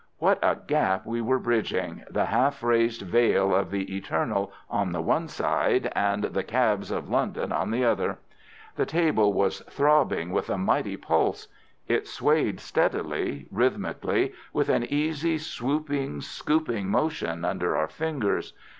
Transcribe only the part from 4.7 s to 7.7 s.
the one side and the cabs of London on